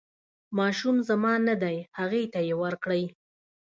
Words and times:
ماشوم 0.57 0.95
زما 1.09 1.33
نه 1.47 1.55
دی 1.63 1.77
هغې 1.97 2.23
ته 2.33 2.39
یې 2.47 2.55
ورکړئ. 2.63 3.03